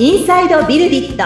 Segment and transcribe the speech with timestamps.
[0.00, 1.24] インサイドビルディット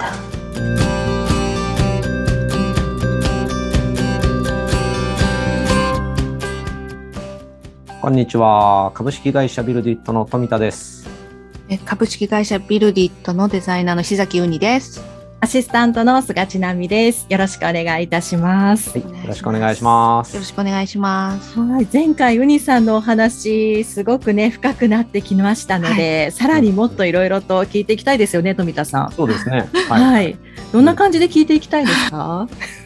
[8.01, 8.91] こんにちは。
[8.95, 11.07] 株式会社ビルディットの富田です。
[11.69, 15.12] え株式会社ビルディットのデザイナーの石崎うにです。
[15.45, 20.35] アシスタントの菅千奈美ですよろしくお願いいたしますはい、よろしくお願いします。
[20.35, 21.59] よろしくお願いします。
[21.59, 29.69] はい、前回ウニさんのお話すごくね深くなってきましたので、さらにもっといろいろと聞いていきたいですよね富田さんそうですね。
[29.89, 30.37] は、はいい。
[30.73, 32.49] どんな感じで聞いていきたいですか、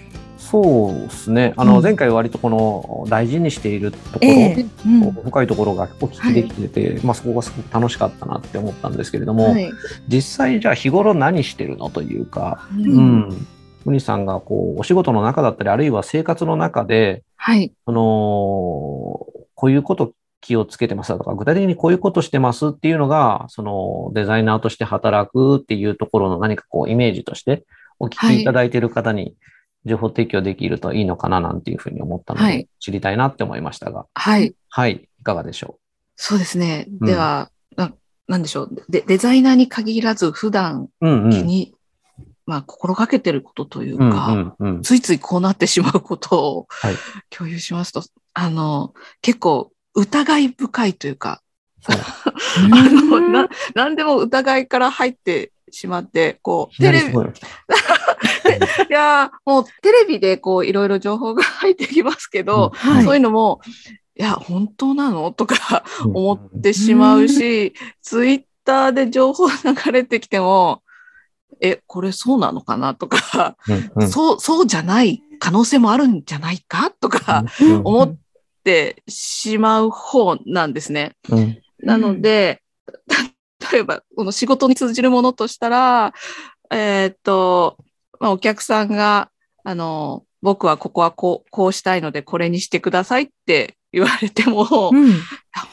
[0.62, 1.52] そうですね。
[1.56, 9.70] あの、うん前回割とこの大事にしているところ、ええうん深いところがお聞きできてて、まあそこがすごく楽しかったなって思ったんですけれども、はい。
[10.08, 13.46] 実際じゃあ日頃何してるのというか、ううんん。
[13.84, 17.72] ウニさんがこう、お仕事の中だったり、あるいは生活の中で、はい。
[17.84, 18.00] その、
[19.54, 27.64] こういうこと気をつけてますだとか、具体的にこういうことしてますっていうのが、そのデザイナーとして働くっていうところの何かこうイメージとして
[27.98, 29.34] お聞きいただいている方に
[29.86, 34.54] 情報提供できるといいのかななんていうふうに思ったのではい、知りたいなって思いましたが、はい。
[34.68, 35.78] はい、いかがでしょ
[36.16, 36.86] そうですね。
[37.00, 37.92] うんでは、な
[38.26, 38.84] なんでしょう？
[38.88, 41.08] でデザイナーに限らず普段う。
[41.08, 41.30] うんうん。
[41.30, 41.74] 気に、
[42.46, 44.82] まあ心がけてることといううんか、うんうん。
[44.82, 46.94] ついついこうなってしまうことをはい
[47.30, 48.02] 共有しますと、
[48.34, 51.42] あの、結構疑い深いというか、
[51.88, 51.90] あ
[52.90, 63.04] の、な、なんでも疑いから入ってしまって、こう、テレビ、 いやーもうテレビでこういろいろ情報が入ってきますけど、はい。
[63.04, 63.60] そういうのも、
[64.18, 65.30] いや、本当なの？
[65.32, 66.16] とかうん。
[66.16, 70.82] 思ってしまうし、ツイッターで情報流れてきても、
[71.60, 72.94] え、これそうなのかな？
[72.94, 74.08] とか、うんうん。
[74.08, 76.90] そう、そうじゃない可能性もあるんじゃないか？
[76.92, 77.80] とかうん。
[77.84, 78.16] 思っ
[78.64, 81.12] てしまう方なんですね。
[81.28, 81.58] うん。
[81.80, 82.62] なので、
[83.72, 86.14] 例えば、この仕事に通じるものとしたら、
[86.70, 87.78] えーっと、
[88.20, 89.30] まあ、お客さんが、
[89.64, 95.10] あの、僕はここはこう、こうしたいので、これにしてくださいって言われても、いうん。
[95.10, 95.16] や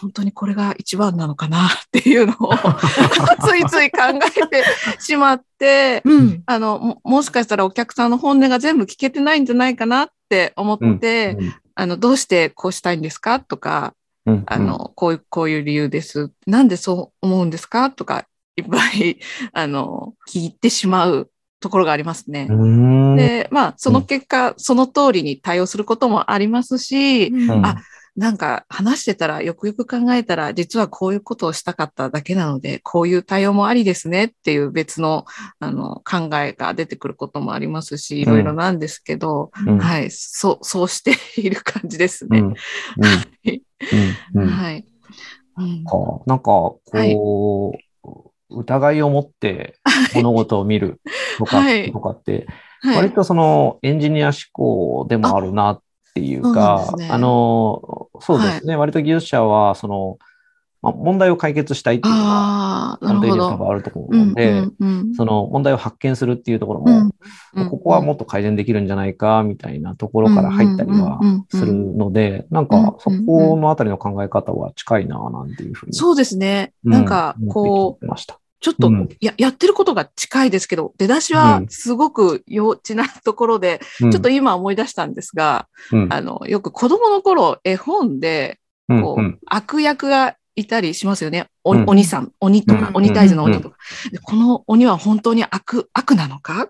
[0.01, 2.53] 本当にこれが一番なのかなっていうのを
[3.45, 4.63] ついつい考えて
[4.99, 6.43] しまって、うん。
[6.45, 11.37] あの、ももしかしたらお客さんの本音が全部聞けてないんじゃないかなって思って、
[11.75, 13.93] あの、どうしてこうしたいんですかとか、
[14.25, 16.31] うんあの、こういう、こういう理由です。
[16.47, 17.91] なんでそう思うんですか？
[17.91, 18.25] とか、
[18.55, 19.19] いっぱい、
[19.53, 21.29] あの、聞いてしまう
[21.59, 22.47] ところがありますね。
[22.49, 22.53] う。
[22.53, 23.15] ん。
[23.17, 27.65] で、まあ、その結果、その通りに対応することもありますし、うん。
[27.65, 27.77] あ
[28.15, 35.25] なんか話してたら、よくよく考えたら、実はこういうことをしたかっただけなので、こういう対応もありですねっていう別の、
[35.59, 39.79] あの、考えが出てくることもありますし、いろいろなんですけど、うん。
[39.79, 42.43] はい、そう、そうしている感じですね。
[44.45, 44.85] はい。
[46.27, 47.73] なんか、こ
[48.03, 49.79] う、疑いを持って
[50.13, 51.01] 物事を見る
[51.39, 51.91] とか、はい。
[51.91, 52.45] とかって、
[52.81, 52.95] はい。
[52.97, 55.81] 割とそのエンジニア思考でもあるなっ
[56.13, 60.17] ていうか、ですねあの、そうですね、割と技術者は、その、
[60.83, 63.19] まあ、問題を解決したいっていうのが、ある。
[63.19, 66.97] 程度多分あると思ううんので、うんうんその問題を発見するっていうところも、うん
[67.55, 71.19] うんここはもっと改善できるんじゃないか、みたいなところから入ったりは
[71.49, 75.93] するので、なんか、そこのあたりの考え方は近いな、なんていうふうに。
[75.93, 76.73] そうですね。
[76.83, 77.97] うんなんか、こ。
[78.01, 78.05] う、
[78.63, 79.09] ちょっとうん。
[79.19, 84.11] ややってることが近いですけど、出だしはすごく幼稚なところで、うん。
[84.11, 86.13] ちょっと今思い出したんですが、うん。
[86.13, 91.47] あの、よく子供の頃、絵本で、こう、悪役がいたりしますよね。
[91.63, 93.77] おうん鬼さん、鬼とか、うん鬼退治の鬼とか、
[94.11, 96.67] でこの鬼は本当に悪、悪なのか？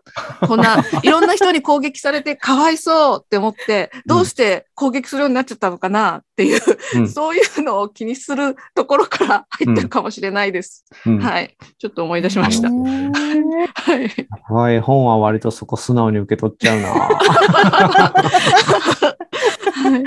[0.48, 6.18] こんな、 いろんな人に攻撃されてかわいそうって思って、どうして攻撃するようになっちゃったのかな？
[6.18, 6.62] っていう、
[6.96, 10.86] うんそういうのを気にするところから入ってるかもしれないです。
[11.06, 11.56] うんはい。
[11.80, 12.70] ちょっと思い出しました。
[12.70, 12.72] へ
[13.74, 14.28] はい。
[14.30, 16.94] 僕は絵本は割とそこ素直に受け取っちゃうな。
[19.90, 20.04] はいー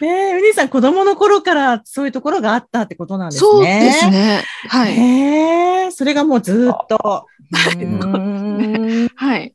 [0.00, 3.50] ねえウニさん子供の頃からそういうところがあったってことなんですね。
[3.50, 4.42] そうですね。
[4.68, 4.92] はい。
[4.92, 7.26] へえ、それがもうずっと。
[9.14, 9.54] はい。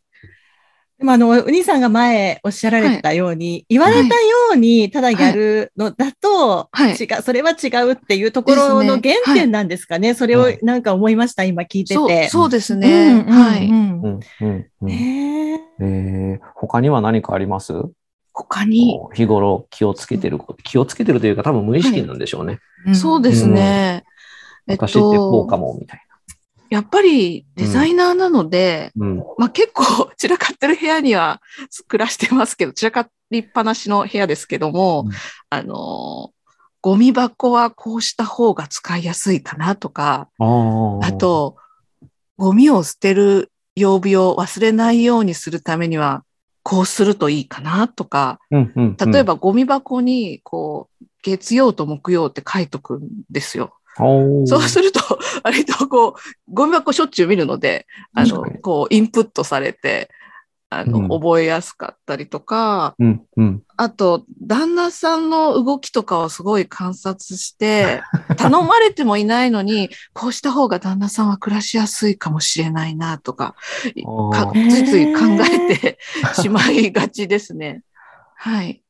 [1.00, 4.10] でもあの、ウニさんが前おっしゃられたように、言われたよ
[4.54, 10.14] うにただやるのだと、はい違う、それは違うっていうところの原点なんですかね。
[10.14, 12.30] それをなんか思いました、今聞いてそうて。
[12.30, 13.26] そうですうんね。
[13.28, 13.68] うんはい。
[13.68, 17.74] うんうんうんうんへええー他には何かあります？
[18.54, 20.40] 他に、日頃気をつけてる。
[20.64, 22.60] 気をつけてるというか多分無意識なんでしょうね。
[22.94, 24.04] そうですね。
[24.68, 26.02] えっ私ってこうかと、も、みたい
[26.70, 29.06] やっぱりデザイナーなので、な。
[29.08, 29.18] うん。
[29.38, 31.42] まあ結構散らかってる部屋には
[31.88, 35.12] 暮らしてますけど、散らかりっぱなしの部屋ですけども、うん
[35.50, 36.32] あの、
[36.82, 41.58] ゴミ箱はこうした方が使いやすいかなとか、あ、と、
[42.38, 46.24] ゴミを捨てる曜日を忘れないようにするためには、
[46.64, 49.12] こうするといいかなとか、うんうんうん。
[49.12, 53.76] 例えばゴミ箱に、こう、月曜と木曜って書いとくんですよ。
[54.48, 55.02] そうすると、
[55.44, 56.14] 割とこう、
[56.52, 60.10] ゴミ箱しょっちゅう見るので、あのこう、インプットされて、
[60.80, 63.64] あの、うん覚えやすかったりとか、うんうん。
[63.78, 68.02] あと、旦那さんの動きとかをすごい観察して、
[68.38, 73.56] 頼まれてもいないのに、こうした方が旦那さんは暮らしやすいかもしれないなとか、
[74.32, 75.22] かーついつい考
[75.70, 75.98] えて
[76.34, 77.82] しまいがちですね。
[78.36, 78.83] はい。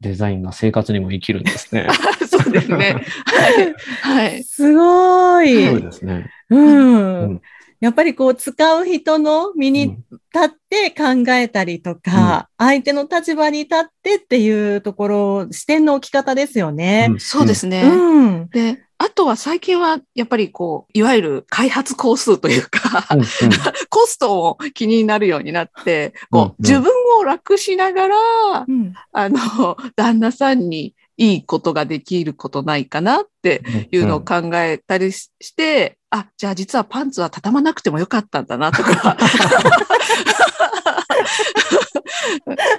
[0.00, 1.88] デザインが生活にも生きるんですね。
[2.28, 2.96] そうですね。
[3.26, 3.74] はい。
[4.02, 4.44] はい。
[4.44, 5.66] すごい。
[5.66, 6.26] そうですね。
[6.50, 7.20] うん。
[7.20, 7.40] うん
[7.80, 9.98] やっぱりこう使う人の身に立
[10.46, 17.08] って考えたりとか、相手の立場に立ってっていうところ、視点の置き方ですよね。
[17.08, 17.82] んそうですね。
[17.84, 18.48] うん。
[18.48, 23.24] で、あとは最近はやっぱりこう、いわゆる開発工数というか、うんうん。
[23.88, 26.48] コストも気になるようになって、こう、うん。
[26.48, 26.90] うん自分
[27.20, 28.16] を楽しながら、
[28.66, 28.92] うん。
[29.12, 39.16] あの、旦那さんにいいことができることないかなっていうのを考えたりしして、あ、じゃあ実はパンツは畳まなくてもよかったんだなとか、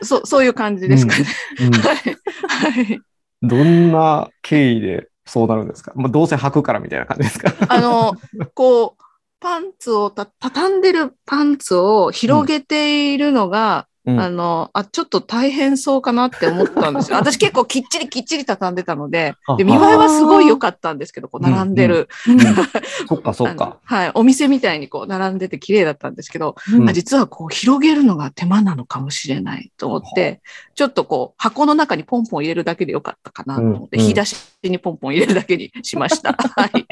[0.01, 1.25] そう、そういう感じですかね。
[1.59, 1.67] うん。
[1.67, 1.73] うん。
[1.81, 1.95] はい。
[1.95, 3.01] はい。
[3.41, 5.91] どんな経緯でそうなるんですか？
[5.95, 7.53] まあ、どうせ履くからみたいな感じですか？
[7.69, 8.15] あの、
[8.55, 9.03] こう、
[9.39, 17.17] パンツをた、畳んでるパンツを広げているのが、うんあの、あ、ちょっと大変そうかなって思ったんですよ。
[17.21, 22.09] 私結構きっちりきっちり畳んでたので、で、見栄えはすごい良かったんですけど、こう、並んでる。
[23.07, 23.77] そっかそっか。
[23.83, 24.11] はい。
[24.13, 30.41] お店みたいにこう、並んでて綺麗だったんですけど、うんあ実はこう、広げるのが手間なのかもしれないと思って、
[30.75, 36.33] ちょっとこう、箱の中にポンポン入れるだけでよかったかなと思って、うんうん引き出しにポンポン入れるだけにしました。
[36.55, 36.87] はい。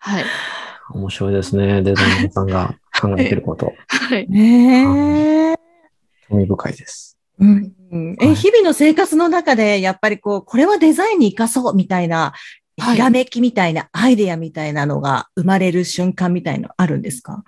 [0.00, 0.24] はい。
[0.90, 1.82] 面白いですね。
[1.82, 3.72] デザイナーさんが考えてること。
[3.88, 4.28] はい。
[4.28, 5.55] ねえ。
[6.28, 7.18] 興味深いです。
[7.38, 7.72] うん。
[8.20, 8.34] え、はい。
[8.34, 12.32] 日々の生活の中で、やっぱりこう、これはデザインに活かそうみたいな、
[12.78, 12.94] はい。
[12.94, 17.42] ひらめきみたいな、アイデアみたいなのが生まれる瞬間みたいのあるんですか？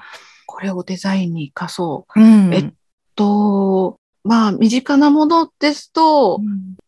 [0.46, 2.20] これをデザインに活かそう。
[2.20, 2.54] うん。
[2.54, 2.72] え
[3.14, 6.40] と、まあ、身近なものですと、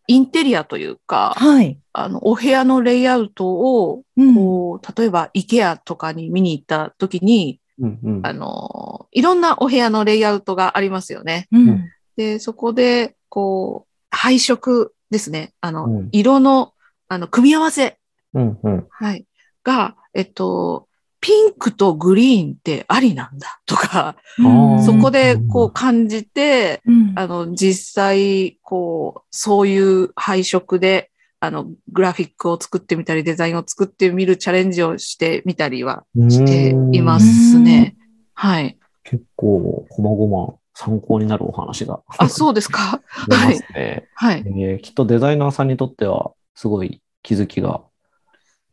[0.06, 1.78] インテリアというか、はい。
[1.92, 4.34] あの、お部屋のレイアウトを、うん。
[4.34, 8.26] こう、例えば、イケアとかに見に行った時に、うんうん。
[8.26, 11.48] あの、いろんなお部屋のレイアウトがありますよね。
[11.52, 11.88] うん。
[12.16, 15.52] で、そこで、こう、配色ですね。
[15.60, 16.08] あの、うん。
[16.12, 16.74] 色の、
[17.08, 17.98] あの、組み合わせ、
[18.34, 18.86] うんうん。
[18.90, 19.24] はい、
[19.64, 20.86] が、えっと、
[21.20, 23.60] ピンクとグリーンってありなんだ。
[23.66, 24.84] とか、うん。
[24.84, 27.12] そこでこう感じて、うん。
[27.14, 31.10] あの、実際、こう、そういう配色で、
[31.40, 37.96] あの、グラフィックを作ってみたり、デザインを作ってみるチャレンジをしてみたりはしていますね。
[38.34, 38.78] はい。
[39.04, 43.02] 結構、こまごま参考になるお話があ、そうですか。
[43.28, 44.08] 出ますね。
[44.14, 44.44] はい。
[44.46, 47.80] えーきっとデザイナーさんにとっては、すごい気づきが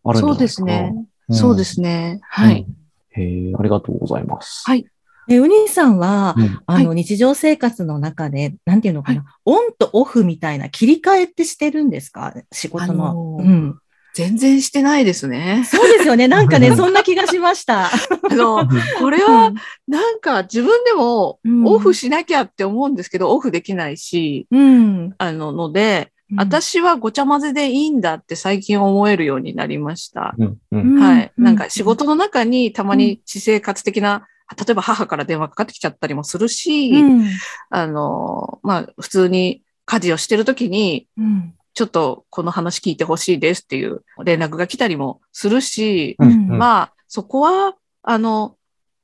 [0.04, 0.62] あるんじゃないですか。
[0.62, 0.94] そうですね。
[1.30, 2.20] うんそうですね。
[2.24, 2.66] はい。。
[2.68, 2.78] うん
[3.20, 4.64] へえありがとうございます。
[4.66, 4.86] はい
[5.30, 12.34] え、ウニーさんは、うんあの、日常生活の中で、なんていうのかな、オンとオフみたいな切り替えってしてるんですか？
[12.52, 13.10] 仕事の。
[13.10, 13.80] あのーうん。
[14.14, 15.64] 全然してないですね。
[15.70, 16.28] そうですよね。
[16.30, 17.86] なんかね、そんな気がしました。
[17.92, 17.92] あ
[18.32, 18.68] の、
[19.00, 19.54] これは、
[19.88, 25.14] なんか自分でもうんオフしなきゃって思うんですけど、オフできないし、うん。
[25.20, 30.34] あの、ので、私はごちゃ混ぜでいいんだって最近思えるようになりました。
[30.38, 31.32] うんううんんはい。
[31.38, 37.30] うんなんか仕事の中にたまに私生活的な、例えば母から電話かかってきちゃったりもするし、うん。
[37.70, 41.54] あの、まあ、普通に家事をしてるときに、うん。
[41.74, 48.56] ちょっとこの話聞いてほしいですっていう連絡が来たりもするし、うんまあ、そこは、あの、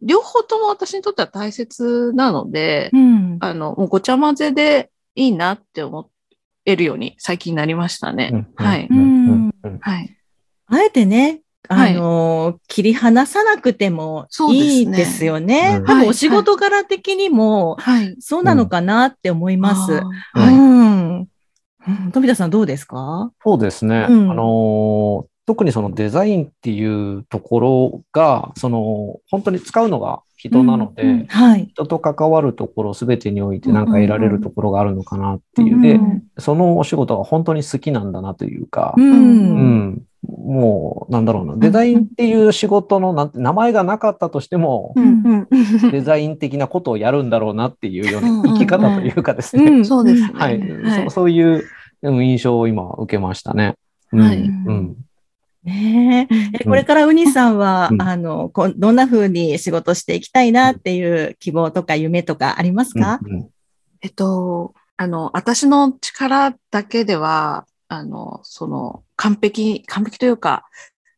[0.02, 3.38] 両方とも私にとっては大切なので、うん。
[3.42, 6.10] あの、もうごちゃ混ぜでいいなって思
[6.66, 8.32] えるように最近なりましたね。
[8.34, 8.88] うんはい。
[9.82, 10.18] はい。
[10.66, 15.78] あえてね、あはいの、切り離さなくてもいいですよね。
[15.78, 18.16] うんはい多分お仕事柄的にも、はい。
[18.20, 19.94] そうなのかなって思います。
[19.94, 20.02] う
[20.34, 20.56] はい。
[20.56, 21.20] ん。
[21.20, 23.32] うん富田さんどうですか？
[23.44, 24.08] そうですね。
[24.10, 31.68] うんあのー特にそのデザインっていうところが、その、本当に使うのが人なので、うんうんはい。
[31.68, 35.76] 人と関わるところすべてにおいて何か得られるところがあるのかなっていう。
[35.76, 36.00] うんで、
[36.38, 39.02] そのお仕事が本当に好きなんだなというか、う。
[39.02, 39.88] うん。
[39.90, 45.92] ん、もう、なんだろうな、デザインっていう仕事のなんて名前がなかったとしても、うんうん。
[45.92, 49.86] デザイン的なことをやるんだろうなっていうよううんな生き方というかですね、うん。
[49.86, 50.30] そうですね。
[50.34, 51.04] はい、はい。
[51.06, 51.64] そそういう
[52.02, 53.76] うん印象を今受けましたね。
[54.14, 54.22] うん。
[54.22, 54.40] はい。
[54.40, 54.96] うん
[55.64, 56.36] ねえ。
[56.62, 58.02] えこれからウニさんは、うん。
[58.02, 63.50] あの、こどんな風に仕事していきたいなっていう希望とか夢とかありますか、うんうん。
[64.02, 70.66] えっと、あの、私の力だけでは、あの、その、完璧、完璧というか、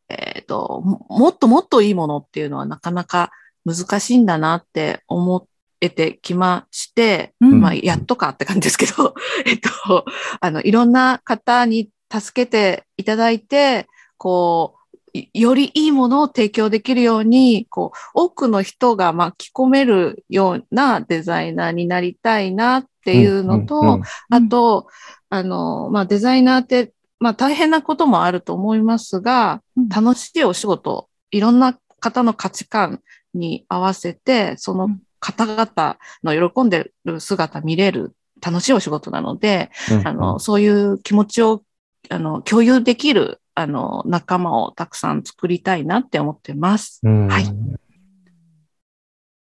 [0.08, 3.30] えっと、ももっともっといいものっていうのはなかなか
[3.64, 5.48] 難しいんだなって思
[5.80, 7.60] えてきまして、うん。
[7.60, 10.04] まあ、やっとかって感じですけど、 えっと、
[10.40, 24.88] あの、いろんな方に助けていただいて、こう、いよりいいものを提供できるように、こう、多くの人が巻き込めるようなデザイナーになりたいなっていうのと、うんうんあと、
[25.30, 29.88] あの、まあ、デザイナーって、まあ、大変なこともあると思いますが、うん。
[29.88, 33.00] 楽しいお仕事、いろんな方の価値観
[33.32, 40.06] に合わせて、その方々の喜んでる姿見れる楽しいお仕事なので、うん。
[40.06, 41.62] あの、そういう気持ちを、
[42.10, 47.00] あの、共有できる、あの、仲間をたくさん作りたいなって思ってます。
[47.02, 47.44] うんはい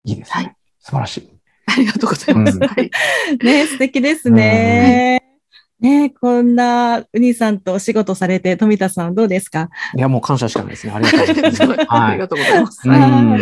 [0.06, 0.30] いいですね。
[0.30, 1.30] はい素晴らしい。
[1.66, 2.56] ありがとうございます。
[2.58, 2.90] うんはい。
[3.42, 5.23] ね素敵ですね。
[5.80, 9.70] ねこんなウニさんとお仕事されて、富田さんどうですか？
[9.96, 10.92] いや、もう感謝しかないですね。
[10.92, 11.62] ありがとうございます。
[11.66, 12.28] はいありが。
[12.28, 12.80] とうございます。
[12.87, 12.94] うん。
[12.94, 13.38] は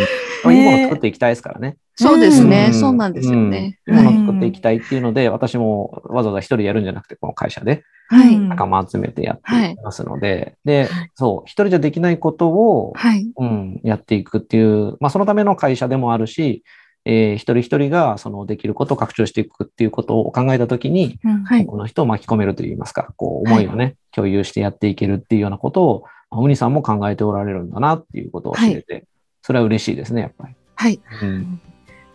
[0.53, 1.77] いいいもの作っていきたいですからね。
[1.95, 2.67] そうですね。
[2.69, 3.79] うんそうなんですよね。
[3.87, 13.31] うん作っていきたいっていうので、私もわざわざ一人でやるんじゃなくて、この会社ではいうん仲間集めてやっていきますので、で、そう、一人じゃできないことを、はい。
[13.37, 16.63] うん、やっていくっていう、まあ、そのための会社でもあるし、
[17.05, 21.67] えー一人一人がそのできることを拡張していくっていうことを考えたときに、はい。
[21.67, 29.05] この人を巻き込めるといいますか、こう思いをね、共有してやっていけるっていうようなことを、ウニさんも考えておられるんだなっていうことを知れて、
[29.43, 30.55] それは嬉しいですね、やっぱり。
[30.77, 31.01] はい。
[31.23, 31.61] うん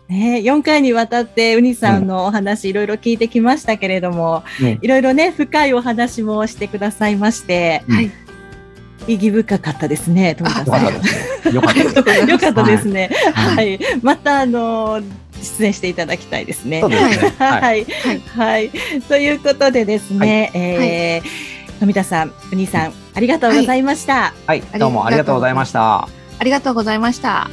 [0.08, 8.10] ね、4回にわたってウニさんのお話いろいろ聞いてきましたけれども、ねいろいろね、深いお話もしてくださいまして、はい。
[9.06, 10.82] 意義深かったですね、富田さん。
[10.82, 11.52] よかったですね。
[11.52, 12.30] よかったです。
[12.30, 13.10] よかったですね。
[13.34, 13.78] ははい。
[14.02, 15.00] また、あの、
[15.42, 16.82] 出演していただきたいですね。
[16.82, 16.88] は
[17.60, 17.82] はい。
[17.82, 17.86] い。
[18.36, 18.70] はい。
[19.08, 24.34] ということでですね、えー富田さん、ウニさん、ありがとうございました。
[24.46, 24.62] はい。
[24.78, 26.08] どうもありがとうございました。
[26.40, 27.48] ありがとうございました。